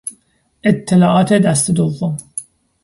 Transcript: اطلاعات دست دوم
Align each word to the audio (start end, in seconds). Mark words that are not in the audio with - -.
اطلاعات 0.63 1.33
دست 1.33 1.71
دوم 1.71 2.17